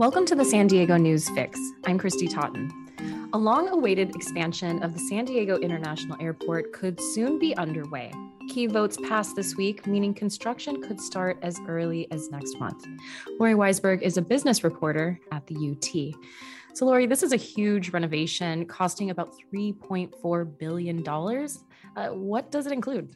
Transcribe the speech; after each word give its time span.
Welcome 0.00 0.24
to 0.24 0.34
the 0.34 0.46
San 0.46 0.66
Diego 0.66 0.96
News 0.96 1.28
Fix. 1.28 1.60
I'm 1.84 1.98
Christy 1.98 2.26
Totten. 2.26 2.72
A 3.34 3.38
long 3.38 3.68
awaited 3.68 4.16
expansion 4.16 4.82
of 4.82 4.94
the 4.94 4.98
San 4.98 5.26
Diego 5.26 5.58
International 5.58 6.16
Airport 6.22 6.72
could 6.72 6.98
soon 6.98 7.38
be 7.38 7.54
underway. 7.58 8.10
Key 8.48 8.66
votes 8.66 8.96
passed 9.06 9.36
this 9.36 9.56
week, 9.56 9.86
meaning 9.86 10.14
construction 10.14 10.80
could 10.80 10.98
start 10.98 11.38
as 11.42 11.60
early 11.68 12.10
as 12.10 12.30
next 12.30 12.58
month. 12.58 12.86
Lori 13.38 13.52
Weisberg 13.52 14.00
is 14.00 14.16
a 14.16 14.22
business 14.22 14.64
reporter 14.64 15.20
at 15.32 15.46
the 15.46 15.54
UT. 15.54 16.14
So, 16.74 16.86
Lori, 16.86 17.04
this 17.04 17.22
is 17.22 17.34
a 17.34 17.36
huge 17.36 17.90
renovation 17.90 18.64
costing 18.64 19.10
about 19.10 19.34
$3.4 19.52 20.58
billion. 20.58 21.06
Uh, 21.06 22.14
what 22.14 22.50
does 22.50 22.64
it 22.64 22.72
include? 22.72 23.14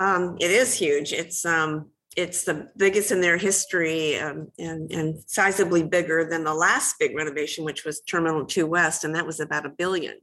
Um, 0.00 0.38
it 0.40 0.50
is 0.50 0.74
huge. 0.74 1.12
It's 1.12 1.46
um, 1.46 1.90
it's 2.18 2.42
the 2.42 2.68
biggest 2.76 3.12
in 3.12 3.20
their 3.20 3.36
history 3.36 4.18
um, 4.18 4.48
and, 4.58 4.90
and 4.90 5.14
sizably 5.26 5.88
bigger 5.88 6.28
than 6.28 6.42
the 6.42 6.52
last 6.52 6.96
big 6.98 7.16
renovation, 7.16 7.64
which 7.64 7.84
was 7.84 8.00
Terminal 8.00 8.44
2 8.44 8.66
West, 8.66 9.04
and 9.04 9.14
that 9.14 9.24
was 9.24 9.38
about 9.38 9.64
a 9.64 9.68
billion. 9.68 10.16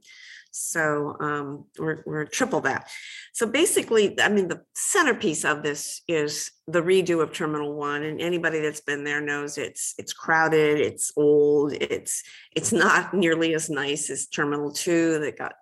So 0.50 1.16
um, 1.20 1.64
we're, 1.78 2.02
we're 2.04 2.26
triple 2.26 2.60
that. 2.62 2.90
So 3.32 3.46
basically, 3.46 4.20
I 4.20 4.28
mean, 4.28 4.48
the 4.48 4.60
centerpiece 4.74 5.42
of 5.46 5.62
this 5.62 6.02
is 6.06 6.50
the 6.66 6.82
redo 6.82 7.22
of 7.22 7.32
Terminal 7.32 7.74
One, 7.74 8.02
and 8.02 8.20
anybody 8.20 8.60
that's 8.60 8.82
been 8.82 9.02
there 9.02 9.22
knows 9.22 9.56
it's 9.56 9.94
it's 9.98 10.12
crowded, 10.12 10.78
it's 10.78 11.12
old, 11.16 11.72
it's 11.72 12.22
it's 12.54 12.72
not 12.72 13.14
nearly 13.24 13.54
as 13.54 13.70
nice 13.70 14.10
as 14.10 14.26
Terminal 14.26 14.70
Two 14.70 15.18
that 15.20 15.38
got 15.38 15.54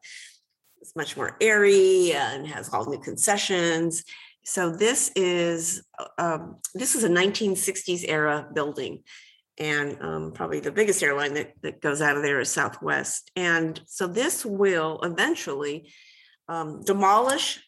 it's 0.80 0.95
much 0.95 1.16
more 1.16 1.37
airy 1.41 2.12
and 2.12 2.46
has 2.46 2.73
all 2.73 2.88
new 2.88 3.01
concessions 3.01 4.05
so 4.44 4.70
this 4.70 5.10
is 5.16 5.82
um, 6.18 6.56
this 6.74 6.94
is 6.94 7.04
a 7.04 7.08
1960s 7.08 8.04
era 8.06 8.46
building 8.54 9.02
and 9.59 9.96
um, 10.01 10.32
probably 10.32 10.60
the 10.60 10.73
biggest 10.73 11.02
airline 11.02 11.34
that, 11.34 11.52
that 11.62 11.80
goes 11.80 12.01
out 12.01 12.16
of 12.16 12.23
there 12.23 12.40
is 12.40 12.51
southwest 12.51 13.30
and 13.36 13.80
so 13.86 14.06
this 14.06 14.45
will 14.45 15.01
eventually 15.02 15.90
um, 16.48 16.82
demolish 16.82 17.60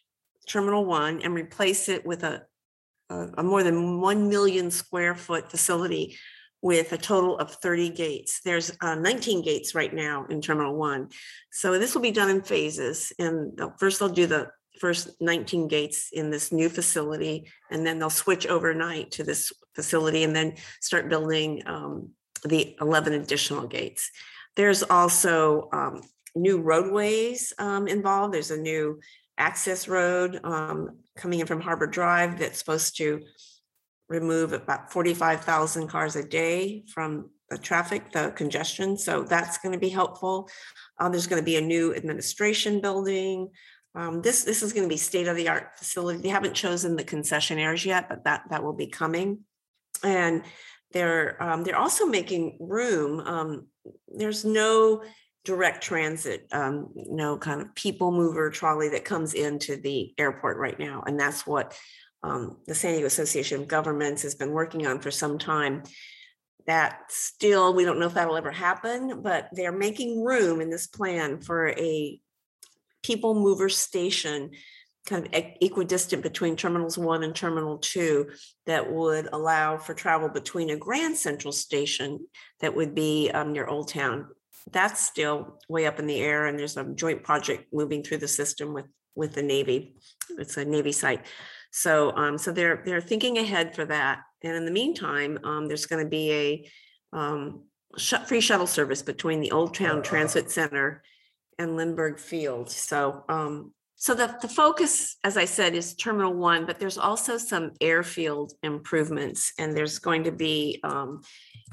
terminal 0.47 0.85
one 0.85 1.21
and 1.23 1.35
replace 1.35 1.89
it 1.89 2.07
with 2.07 2.23
a, 2.23 2.43
a, 3.11 3.29
a 3.39 3.43
more 3.43 3.63
than 3.63 4.01
1 4.01 4.29
million 4.29 4.71
square 4.71 5.15
foot 5.15 5.51
facility 5.51 6.17
with 6.63 6.93
a 6.93 6.99
total 6.99 7.39
of 7.39 7.51
30 7.51 7.91
gates. 7.91 8.41
There's 8.45 8.77
uh, 8.81 8.95
19 8.95 9.43
gates 9.43 9.75
right 9.75 9.93
now 9.93 10.27
in 10.31 10.41
Terminal 10.41 10.75
1. 10.75 11.09
So 11.53 11.79
this 11.79 11.95
will 11.95 12.03
be 12.03 12.11
done 12.11 12.31
in 12.31 12.43
phases. 12.43 13.13
And 13.19 13.61
first 13.79 14.01
they'll 14.01 14.09
do 14.09 14.27
the 14.27 14.49
first 14.79 15.11
19 15.21 15.69
gates 15.69 16.11
in 16.13 16.31
this 16.31 16.53
new 16.53 16.69
facility, 16.69 17.51
and 17.71 17.87
then 17.87 17.99
they'll 17.99 18.11
switch 18.11 18.47
overnight 18.47 19.11
to 19.13 19.25
this 19.25 19.53
facility 19.75 20.25
and 20.25 20.35
then 20.35 20.55
start 20.81 21.09
building 21.09 21.63
um, 21.67 22.11
the 22.45 22.77
11 22.81 23.13
additional 23.15 23.67
gates. 23.67 24.11
There's 24.57 24.83
also 24.83 25.69
um, 25.73 26.03
new 26.35 26.61
roadways 26.61 27.53
um, 27.59 27.89
involved. 27.89 28.35
There's 28.35 28.51
a 28.51 28.57
new 28.57 29.01
access 29.39 29.87
road 29.87 30.41
um, 30.45 30.99
coming 31.17 31.41
in 31.41 31.47
from 31.47 31.61
Harbor 31.61 31.87
Drive 31.87 32.39
that's 32.39 32.59
supposed 32.59 32.97
to 32.99 33.23
remove 34.09 34.53
about 34.53 34.93
45,000 34.93 35.89
cars 35.89 36.17
a 36.17 36.25
day 36.25 36.85
from 36.93 37.31
the 37.51 37.59
traffic, 37.59 38.13
the 38.13 38.33
congestion. 38.35 38.97
So 38.97 39.23
that's 39.23 39.59
going 39.59 39.73
to 39.73 39.79
be 39.79 39.89
helpful. 39.89 40.49
Uh, 40.99 41.09
there's 41.09 41.27
going 41.27 41.41
to 41.41 41.45
be 41.47 41.57
a 41.57 41.61
new 41.61 41.95
administration 41.95 42.81
building. 42.81 43.51
Um, 43.97 44.21
this 44.21 44.45
this 44.45 44.63
is 44.63 44.75
going 44.75 44.85
to 44.85 44.93
be 44.93 44.99
state 44.99 45.27
of 45.27 45.37
the 45.37 45.49
art 45.49 45.71
facility. 45.79 46.21
They 46.21 46.29
haven't 46.29 46.55
chosen 46.55 46.97
the 46.97 47.05
concessionaires 47.05 47.85
yet, 47.85 48.09
but 48.11 48.25
that 48.25 48.43
that 48.51 48.63
will 48.63 48.75
be 48.75 48.89
coming. 48.89 49.41
And 50.05 50.43
they're 50.93 51.43
um, 51.43 51.65
they're 51.65 51.79
also 51.79 52.05
making 52.05 52.59
room. 52.61 53.21
Um, 53.21 53.67
there's 54.07 54.45
no 54.45 55.03
direct 55.47 55.83
transit, 55.83 56.47
um, 56.53 56.91
no 56.95 57.39
kind 57.39 57.63
of 57.63 57.75
people 57.75 58.13
mover 58.13 58.51
trolley 58.51 58.91
that 58.91 59.05
comes 59.05 59.33
into 59.33 59.77
the 59.77 60.13
airport 60.19 60.59
right 60.59 60.79
now, 60.79 61.03
and 61.07 61.19
that's 61.19 61.47
what 61.47 61.75
um, 62.23 62.59
the 62.67 62.75
San 62.75 62.93
Diego 62.93 63.07
Association 63.07 63.63
of 63.63 63.69
Governments 63.69 64.23
has 64.23 64.35
been 64.35 64.51
working 64.51 64.87
on 64.87 65.01
for 65.01 65.11
some 65.11 65.39
time. 65.39 65.85
That 66.67 67.03
still, 67.09 67.75
we 67.75 67.85
don't 67.85 68.01
know 68.01 68.07
if 68.07 68.15
that'll 68.15 68.37
ever 68.37 68.51
happen, 68.51 69.23
but 69.23 69.49
they're 69.53 69.71
making 69.71 70.25
room 70.25 70.61
in 70.61 70.69
this 70.69 70.89
plan 70.89 71.41
for 71.41 71.69
a 71.69 72.21
people 73.07 73.35
mover 73.35 73.69
station 73.69 74.51
kind 75.07 75.25
of 75.25 75.33
equidistant 75.61 76.21
between 76.21 76.57
terminals 76.57 76.99
one 76.99 77.23
and 77.23 77.35
terminal 77.35 77.79
two 77.79 78.29
that 78.67 78.93
would 78.93 79.29
allow 79.33 79.77
for 79.79 79.95
travel 79.95 80.29
between 80.29 80.71
a 80.71 80.77
grand 80.77 81.17
central 81.17 81.53
station 81.53 82.27
that 82.61 82.75
would 82.75 82.93
be 82.93 83.31
um, 83.31 83.53
near 83.53 83.67
old 83.67 83.87
town. 83.87 84.27
That's 84.73 85.01
still 85.01 85.61
way 85.69 85.87
up 85.87 86.01
in 86.01 86.09
the 86.09 86.19
air 86.19 86.47
and 86.47 86.59
there's 86.59 86.77
a 86.77 86.85
joint 86.85 87.23
project 87.23 87.73
moving 87.73 88.03
through 88.03 88.19
the 88.19 88.29
system 88.29 88.75
with 88.75 88.87
with 89.15 89.33
the 89.33 89.43
navy. 89.43 89.97
It's 90.39 90.57
a 90.59 90.65
navy 90.65 90.93
site. 90.93 91.25
So 91.71 92.15
um, 92.17 92.37
so 92.37 92.51
they're 92.51 92.83
they're 92.85 93.01
thinking 93.01 93.39
ahead 93.39 93.77
for 93.77 93.85
that. 93.85 94.23
And 94.43 94.57
in 94.57 94.65
the 94.65 94.73
meantime 94.73 95.39
um, 95.45 95.69
there's 95.69 95.87
going 95.87 96.05
to 96.05 96.11
be 96.11 96.33
a 96.33 96.71
um, 97.17 97.63
sh- 97.97 98.27
free 98.27 98.41
shuttle 98.41 98.67
service 98.67 99.03
between 99.03 99.41
the 99.41 99.53
old 99.53 99.75
town 99.75 100.03
transit 100.03 100.51
center 100.51 101.03
and 101.59 101.77
Lindbergh 101.77 102.19
Field. 102.19 102.71
So, 102.71 103.25
um, 103.29 103.73
so 103.97 104.15
the, 104.15 104.37
the 104.43 104.49
focus, 104.49 105.17
as 105.25 105.37
I 105.39 105.47
said, 105.47 105.75
is 105.75 105.95
Terminal 105.95 106.35
One, 106.35 106.67
but 106.67 106.79
there's 106.79 106.99
also 106.99 107.39
some 107.39 107.73
airfield 107.81 108.53
improvements, 108.63 109.53
and 109.59 109.75
there's 109.75 109.99
going 109.99 110.25
to 110.25 110.33
be, 110.33 110.81
um, 110.85 111.23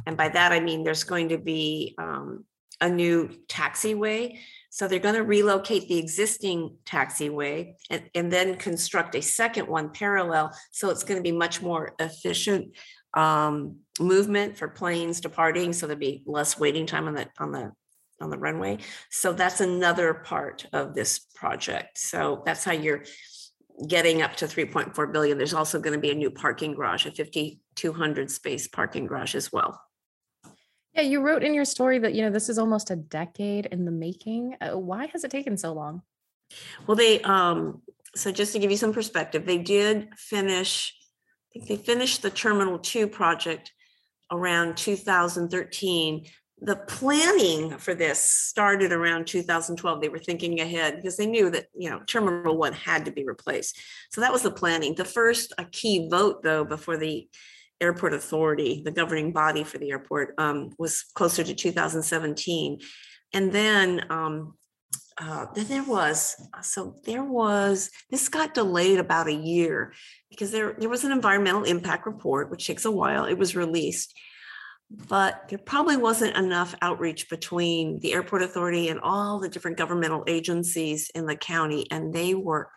and 0.07 0.16
by 0.16 0.29
that 0.29 0.53
I 0.53 0.61
mean 0.61 0.83
there's 0.83 1.03
going 1.03 1.29
to 1.29 1.38
be 1.38 1.95
um, 1.97 2.45
a 2.79 2.89
new 2.89 3.29
taxiway. 3.47 4.38
So 4.69 4.88
they're 4.88 4.99
going 4.99 5.16
to 5.16 5.23
relocate 5.23 5.88
the 5.88 5.99
existing 5.99 6.77
taxiway 6.85 7.75
and, 7.89 8.09
and 8.16 8.31
then 8.31 8.55
construct 8.55 9.16
a 9.16 9.22
second 9.22 9.67
one 9.67 9.91
parallel. 9.91 10.51
So 10.72 10.89
it's 10.89 11.03
going 11.03 11.17
to 11.17 11.23
be 11.23 11.31
much 11.31 11.61
more 11.61 11.93
efficient 11.99 12.75
um, 13.13 13.77
movement 13.99 14.57
for 14.57 14.67
planes 14.67 15.22
departing. 15.22 15.73
So 15.73 15.85
there'll 15.85 15.99
be 15.99 16.23
less 16.25 16.59
waiting 16.59 16.88
time 16.88 17.07
on 17.07 17.13
the 17.13 17.27
on 17.38 17.51
the 17.51 17.72
on 18.22 18.29
the 18.29 18.38
runway. 18.38 18.78
So 19.09 19.34
that's 19.34 19.62
another 19.62 20.13
part 20.13 20.66
of 20.74 20.96
this 20.96 21.19
project. 21.35 21.97
So 21.97 22.44
that's 22.46 22.63
how 22.63 22.72
you're 22.72 23.03
getting 23.88 24.22
up 24.22 24.35
to 24.38 24.46
3.4 24.46 25.12
billion. 25.12 25.38
There's 25.38 25.53
also 25.53 25.79
going 25.79 25.94
to 25.94 26.00
be 26.00 26.12
a 26.12 26.16
new 26.16 26.29
parking 26.29 26.75
garage, 26.75 27.06
a 27.06 27.12
5,200 27.12 28.31
space 28.31 28.68
parking 28.68 29.07
garage 29.07 29.35
as 29.35 29.52
well. 29.52 29.81
Yeah, 30.94 31.02
you 31.02 31.22
wrote 31.22 31.44
in 31.44 31.56
your 31.56 31.66
story 31.66 31.97
that 32.00 32.13
you 32.13 32.22
know 32.22 32.29
this 32.29 32.50
is 32.50 32.59
almost 32.59 32.91
a 32.91 32.96
decade 32.96 33.66
in 33.66 33.84
the 33.85 33.91
making. 33.91 34.56
Uh, 34.62 34.78
why 34.78 35.07
has 35.07 35.23
it 35.23 35.31
taken 35.31 35.57
so 35.57 35.73
long? 35.73 36.03
Well, 36.85 36.96
they 36.96 37.19
um 37.22 37.81
so 38.16 38.31
just 38.31 38.53
to 38.53 38.59
give 38.59 38.69
you 38.69 38.78
some 38.78 38.94
perspective, 38.94 39.46
they 39.46 39.57
did 39.57 40.09
finish. 40.16 40.94
I 41.50 41.59
think 41.59 41.68
they 41.68 41.84
finished 41.84 42.22
the 42.22 42.29
Terminal 42.29 42.78
Two 42.78 43.07
project 43.07 43.72
around 44.31 44.78
2013 44.78 46.25
the 46.63 46.78
planning 46.78 47.78
for 47.78 47.94
this 47.94 48.19
started 48.19 48.94
around 48.94 49.28
2012 49.28 50.01
they 50.01 50.09
were 50.09 50.18
thinking 50.18 50.62
ahead 50.62 50.96
because 50.96 51.18
they 51.18 51.25
knew 51.25 51.50
that 51.50 51.68
you 51.75 51.90
know 51.90 52.00
terminal 52.07 52.57
one 52.57 52.74
had 52.74 53.06
to 53.06 53.12
be 53.12 53.25
replaced. 53.25 53.79
So 54.12 54.22
that 54.22 54.31
was 54.31 54.44
the 54.44 54.51
planning. 54.51 54.96
The 54.96 55.06
first 55.06 55.53
a 55.57 55.66
key 55.66 56.07
vote 56.09 56.41
though 56.44 56.63
before 56.63 56.97
the 56.97 57.28
airport 57.81 58.13
authority 58.13 58.81
the 58.85 58.91
governing 58.91 59.34
body 59.34 59.63
for 59.63 59.78
the 59.78 59.91
airport 59.91 60.35
um, 60.38 60.72
was 60.79 61.03
closer 61.16 61.44
to 61.44 61.53
2017 61.53 62.79
and 63.34 63.52
then 63.52 64.06
um, 64.09 64.53
uh, 65.18 65.46
then 65.53 65.68
there 65.68 65.84
was 65.84 66.35
so 66.62 66.96
there 67.03 67.23
was 67.23 67.91
this 68.09 68.29
got 68.29 68.53
delayed 68.53 69.00
about 69.00 69.28
a 69.28 69.34
year 69.34 69.93
because 70.29 70.52
there 70.52 70.76
there 70.79 70.90
was 70.90 71.03
an 71.03 71.11
environmental 71.11 71.64
impact 71.64 72.05
report 72.05 72.49
which 72.49 72.66
takes 72.66 72.85
a 72.85 72.91
while. 72.91 73.26
It 73.26 73.37
was 73.37 73.55
released 73.55 74.14
but 75.07 75.49
there 75.49 75.57
probably 75.57 75.97
wasn't 75.97 76.37
enough 76.37 76.75
outreach 76.81 77.29
between 77.29 77.99
the 77.99 78.13
airport 78.13 78.43
authority 78.43 78.90
and 78.90 78.99
all 78.99 79.40
the 79.40 79.49
different 79.49 79.78
governmental 79.78 80.23
agencies 80.28 81.09
in 81.16 81.25
the 81.25 81.35
county 81.35 81.87
and 81.90 82.13
they 82.13 82.35
were 82.35 82.69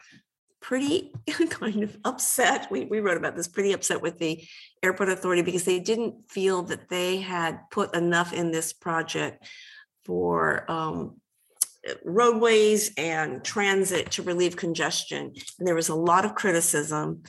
pretty 0.61 1.13
kind 1.51 1.83
of 1.83 1.97
upset. 2.05 2.69
We, 2.71 2.87
we 2.87 3.01
wrote 3.01 3.17
about 3.17 3.37
this 3.37 3.49
pretty 3.49 3.73
upset 3.73 4.03
with 4.03 4.19
the 4.19 4.43
airport 4.83 5.11
authority 5.11 5.43
because 5.43 5.65
they 5.65 5.79
didn't 5.79 6.31
feel 6.31 6.63
that 6.65 6.89
they 6.89 7.19
had 7.19 7.61
put 7.71 7.95
enough 7.95 8.33
in 8.33 8.51
this 8.51 8.73
project 8.73 9.47
for 10.05 10.71
um, 10.71 11.21
roadways 12.05 12.93
and 12.97 13.45
transit 13.45 14.11
to 14.13 14.23
relieve 14.23 14.57
congestion. 14.57 15.33
And 15.59 15.69
there 15.69 15.75
was 15.75 15.89
a 15.89 15.95
lot 15.95 16.25
of 16.25 16.35
criticism 16.35 17.23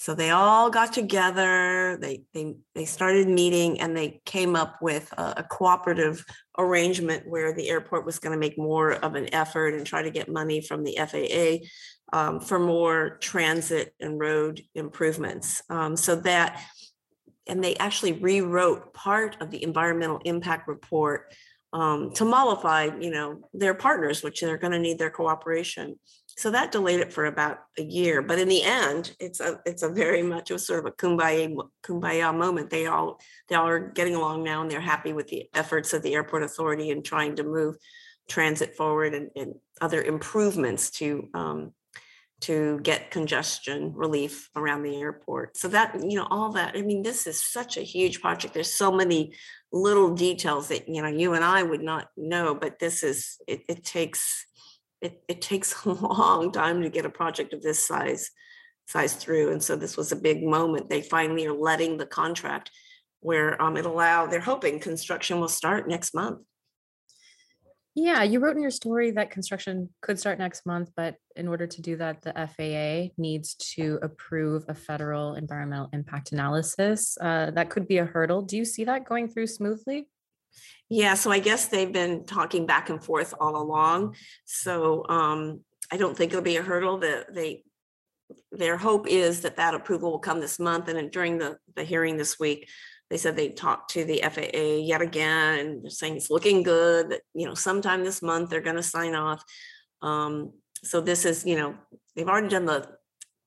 so 0.00 0.14
they 0.14 0.30
all 0.30 0.70
got 0.70 0.94
together. 0.94 1.98
They 2.00 2.22
they 2.32 2.54
they 2.74 2.86
started 2.86 3.28
meeting 3.28 3.82
and 3.82 3.94
they 3.94 4.22
came 4.24 4.56
up 4.56 4.78
with 4.80 5.12
a, 5.18 5.34
a 5.36 5.42
cooperative 5.42 6.24
arrangement 6.56 7.28
where 7.28 7.52
the 7.52 7.68
airport 7.68 8.06
was 8.06 8.18
going 8.18 8.32
to 8.32 8.38
make 8.38 8.56
more 8.56 8.92
of 8.92 9.14
an 9.14 9.34
effort 9.34 9.74
and 9.74 9.86
try 9.86 10.00
to 10.00 10.10
get 10.10 10.26
money 10.26 10.62
from 10.62 10.84
the 10.84 10.96
FAA 10.96 12.16
um, 12.18 12.40
for 12.40 12.58
more 12.58 13.18
transit 13.18 13.94
and 14.00 14.18
road 14.18 14.62
improvements. 14.74 15.60
Um, 15.68 15.98
so 15.98 16.16
that 16.16 16.64
and 17.46 17.62
they 17.62 17.76
actually 17.76 18.12
rewrote 18.12 18.94
part 18.94 19.36
of 19.42 19.50
the 19.50 19.62
environmental 19.62 20.22
impact 20.24 20.66
report 20.66 21.34
um, 21.74 22.10
to 22.14 22.24
mollify, 22.24 22.88
you 22.98 23.10
know, 23.10 23.42
their 23.52 23.74
partners, 23.74 24.22
which 24.22 24.40
they're 24.40 24.56
going 24.56 24.72
to 24.72 24.78
need 24.78 24.98
their 24.98 25.10
cooperation. 25.10 25.98
So 26.40 26.50
that 26.50 26.72
delayed 26.72 27.00
it 27.00 27.12
for 27.12 27.26
about 27.26 27.58
a 27.78 27.82
year. 27.82 28.22
But 28.22 28.38
in 28.38 28.48
the 28.48 28.62
end, 28.62 29.14
it's 29.20 29.40
a 29.40 29.60
it's 29.66 29.82
a 29.82 29.90
very 29.90 30.22
much 30.22 30.50
was 30.50 30.66
sort 30.66 30.80
of 30.80 30.86
a 30.86 30.92
kumbaya 30.92 31.54
kumbaya 31.82 32.34
moment. 32.34 32.70
They 32.70 32.86
all 32.86 33.20
they 33.48 33.56
all 33.56 33.68
are 33.68 33.78
getting 33.78 34.14
along 34.14 34.42
now, 34.42 34.62
and 34.62 34.70
they're 34.70 34.80
happy 34.80 35.12
with 35.12 35.28
the 35.28 35.50
efforts 35.52 35.92
of 35.92 36.02
the 36.02 36.14
airport 36.14 36.42
authority 36.42 36.88
in 36.88 37.02
trying 37.02 37.36
to 37.36 37.44
move 37.44 37.76
transit 38.26 38.74
forward 38.74 39.12
and, 39.14 39.28
and 39.36 39.54
other 39.82 40.00
improvements 40.02 40.90
to 40.92 41.28
um, 41.34 41.74
to 42.40 42.80
get 42.82 43.10
congestion 43.10 43.92
relief 43.94 44.48
around 44.56 44.82
the 44.82 44.96
airport. 44.96 45.58
So 45.58 45.68
that, 45.68 45.94
you 46.02 46.16
know, 46.16 46.26
all 46.30 46.52
that, 46.52 46.74
I 46.74 46.80
mean, 46.80 47.02
this 47.02 47.26
is 47.26 47.42
such 47.42 47.76
a 47.76 47.82
huge 47.82 48.22
project. 48.22 48.54
There's 48.54 48.72
so 48.72 48.90
many 48.90 49.34
little 49.72 50.14
details 50.14 50.68
that, 50.68 50.88
you 50.88 51.02
know, 51.02 51.08
you 51.08 51.34
and 51.34 51.44
I 51.44 51.62
would 51.62 51.82
not 51.82 52.08
know, 52.16 52.54
but 52.54 52.78
this 52.78 53.02
is, 53.02 53.36
it, 53.46 53.60
it 53.68 53.84
takes, 53.84 54.46
it, 55.00 55.22
it 55.28 55.40
takes 55.42 55.74
a 55.84 55.90
long 55.90 56.52
time 56.52 56.82
to 56.82 56.90
get 56.90 57.06
a 57.06 57.10
project 57.10 57.52
of 57.52 57.62
this 57.62 57.86
size, 57.86 58.30
size 58.86 59.14
through. 59.14 59.52
And 59.52 59.62
so 59.62 59.76
this 59.76 59.96
was 59.96 60.12
a 60.12 60.16
big 60.16 60.42
moment. 60.42 60.88
They 60.88 61.02
finally 61.02 61.46
are 61.46 61.54
letting 61.54 61.96
the 61.96 62.06
contract 62.06 62.70
where 63.20 63.60
um, 63.60 63.76
it 63.76 63.84
allow, 63.84 64.26
they're 64.26 64.40
hoping 64.40 64.80
construction 64.80 65.40
will 65.40 65.48
start 65.48 65.88
next 65.88 66.14
month. 66.14 66.40
Yeah, 67.94 68.22
you 68.22 68.38
wrote 68.38 68.56
in 68.56 68.62
your 68.62 68.70
story 68.70 69.10
that 69.10 69.30
construction 69.30 69.90
could 70.00 70.18
start 70.18 70.38
next 70.38 70.64
month, 70.64 70.90
but 70.96 71.16
in 71.34 71.48
order 71.48 71.66
to 71.66 71.82
do 71.82 71.96
that, 71.96 72.22
the 72.22 72.32
FAA 72.32 73.12
needs 73.20 73.54
to 73.74 73.98
approve 74.00 74.64
a 74.68 74.74
federal 74.74 75.34
environmental 75.34 75.90
impact 75.92 76.30
analysis. 76.30 77.18
Uh, 77.20 77.50
that 77.50 77.68
could 77.68 77.88
be 77.88 77.98
a 77.98 78.04
hurdle. 78.04 78.42
Do 78.42 78.56
you 78.56 78.64
see 78.64 78.84
that 78.84 79.04
going 79.04 79.28
through 79.28 79.48
smoothly? 79.48 80.08
Yeah, 80.88 81.14
so 81.14 81.30
I 81.30 81.38
guess 81.38 81.68
they've 81.68 81.92
been 81.92 82.24
talking 82.24 82.66
back 82.66 82.90
and 82.90 83.02
forth 83.02 83.32
all 83.40 83.56
along. 83.56 84.16
So 84.44 85.06
um, 85.08 85.60
I 85.92 85.96
don't 85.96 86.16
think 86.16 86.32
it'll 86.32 86.42
be 86.42 86.56
a 86.56 86.62
hurdle. 86.62 86.98
That 86.98 87.32
they 87.32 87.64
their 88.50 88.76
hope 88.76 89.06
is 89.08 89.42
that 89.42 89.56
that 89.56 89.74
approval 89.74 90.10
will 90.10 90.18
come 90.18 90.40
this 90.40 90.58
month, 90.58 90.88
and 90.88 91.10
during 91.10 91.38
the 91.38 91.58
the 91.76 91.84
hearing 91.84 92.16
this 92.16 92.38
week, 92.40 92.68
they 93.10 93.16
said 93.16 93.36
they 93.36 93.50
talked 93.50 93.90
to 93.90 94.04
the 94.04 94.22
FAA 94.22 94.78
yet 94.86 95.02
again 95.02 95.58
and 95.58 95.82
they're 95.82 95.90
saying 95.90 96.16
it's 96.16 96.30
looking 96.30 96.62
good 96.62 97.10
that, 97.10 97.22
you 97.34 97.44
know, 97.44 97.54
sometime 97.54 98.04
this 98.04 98.22
month 98.22 98.48
they're 98.48 98.60
going 98.60 98.76
to 98.76 98.82
sign 98.82 99.16
off. 99.16 99.42
Um, 100.00 100.52
so 100.84 101.00
this 101.00 101.24
is, 101.24 101.44
you 101.44 101.56
know, 101.56 101.74
they've 102.14 102.28
already 102.28 102.48
done 102.48 102.66
the, 102.66 102.88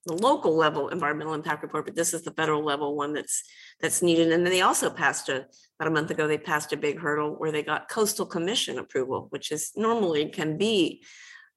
the 0.05 0.13
local 0.13 0.55
level 0.55 0.89
environmental 0.89 1.33
impact 1.33 1.63
report, 1.63 1.85
but 1.85 1.95
this 1.95 2.13
is 2.13 2.23
the 2.23 2.31
federal 2.31 2.63
level 2.63 2.95
one 2.95 3.13
that's 3.13 3.43
that's 3.79 4.01
needed. 4.01 4.31
And 4.31 4.45
then 4.45 4.51
they 4.51 4.61
also 4.61 4.89
passed 4.89 5.29
a 5.29 5.45
about 5.79 5.87
a 5.87 5.91
month 5.91 6.11
ago, 6.11 6.27
they 6.27 6.37
passed 6.37 6.73
a 6.73 6.77
big 6.77 6.99
hurdle 6.99 7.35
where 7.37 7.51
they 7.51 7.63
got 7.63 7.89
coastal 7.89 8.25
commission 8.25 8.79
approval, 8.79 9.27
which 9.29 9.51
is 9.51 9.71
normally 9.75 10.29
can 10.29 10.57
be 10.57 11.03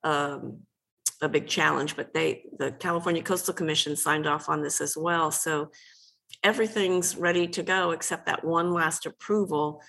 um, 0.04 0.60
a 1.20 1.28
big 1.28 1.46
challenge, 1.46 1.96
but 1.96 2.14
they 2.14 2.44
the 2.58 2.72
California 2.72 3.22
Coastal 3.22 3.54
Commission 3.54 3.96
signed 3.96 4.26
off 4.26 4.48
on 4.48 4.62
this 4.62 4.80
as 4.80 4.96
well. 4.96 5.30
So 5.30 5.70
everything's 6.42 7.16
ready 7.16 7.48
to 7.48 7.62
go 7.62 7.90
except 7.90 8.26
that 8.26 8.44
one 8.44 8.72
last 8.72 9.06
approval 9.06 9.82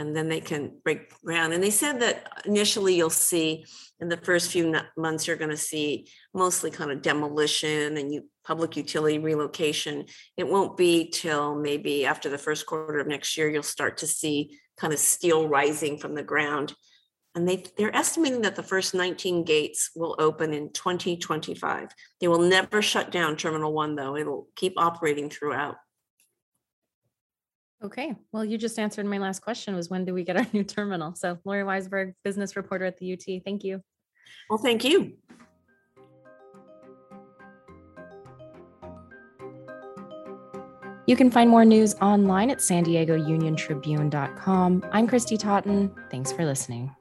and 0.00 0.16
then 0.16 0.30
they 0.30 0.40
can 0.40 0.72
break 0.82 1.12
ground. 1.22 1.52
And 1.52 1.62
they 1.62 1.70
said 1.70 2.00
that 2.00 2.26
initially 2.46 2.96
you'll 2.96 3.10
see 3.10 3.66
in 4.00 4.08
the 4.08 4.16
first 4.16 4.50
few 4.50 4.74
months, 4.96 5.26
you're 5.26 5.36
going 5.36 5.50
to 5.50 5.58
see 5.58 6.08
mostly 6.32 6.70
kind 6.70 6.90
of 6.90 7.02
demolition 7.02 7.98
and 7.98 8.10
you, 8.10 8.24
public 8.42 8.78
utility 8.78 9.18
relocation. 9.18 10.06
It 10.38 10.48
won't 10.48 10.78
be 10.78 11.10
till 11.10 11.54
maybe 11.54 12.06
after 12.06 12.30
the 12.30 12.38
first 12.38 12.64
quarter 12.64 12.98
of 12.98 13.08
next 13.08 13.36
year, 13.36 13.50
you'll 13.50 13.62
start 13.62 13.98
to 13.98 14.06
see 14.06 14.58
kind 14.78 14.94
of 14.94 14.98
steel 14.98 15.46
rising 15.46 15.98
from 15.98 16.14
the 16.14 16.22
ground. 16.22 16.74
And 17.34 17.46
they, 17.46 17.64
they're 17.76 17.94
estimating 17.94 18.40
that 18.40 18.56
the 18.56 18.62
first 18.62 18.94
19 18.94 19.44
gates 19.44 19.90
will 19.94 20.16
open 20.18 20.54
in 20.54 20.72
2025. 20.72 21.90
They 22.22 22.26
will 22.26 22.40
never 22.40 22.80
shut 22.80 23.12
down 23.12 23.36
Terminal 23.36 23.74
1, 23.74 23.96
though. 23.96 24.16
It'll 24.16 24.48
keep 24.56 24.72
operating 24.78 25.28
throughout. 25.28 25.76
Okay, 27.82 28.14
well, 28.32 28.44
you 28.44 28.58
just 28.58 28.78
answered 28.78 29.06
my 29.06 29.16
last 29.16 29.40
question 29.40 29.74
was 29.74 29.88
when 29.88 30.04
do 30.04 30.12
we 30.12 30.22
get 30.22 30.36
our 30.36 30.46
new 30.52 30.64
terminal? 30.64 31.14
So 31.14 31.38
Lori 31.44 31.62
Weisberg, 31.62 32.14
business 32.24 32.56
reporter 32.56 32.84
at 32.84 32.98
the 32.98 33.12
UT. 33.14 33.42
Thank 33.44 33.64
you. 33.64 33.82
Well, 34.48 34.58
thank 34.58 34.84
you. 34.84 35.14
You 41.06 41.16
can 41.16 41.30
find 41.30 41.50
more 41.50 41.64
news 41.64 41.94
online 41.94 42.50
at 42.50 42.60
san 42.60 42.84
diego 42.84 43.16
union 43.16 43.56
tribune.com. 43.56 44.84
I'm 44.92 45.08
Christy 45.08 45.36
Totten. 45.36 45.92
Thanks 46.10 46.30
for 46.30 46.44
listening. 46.44 46.94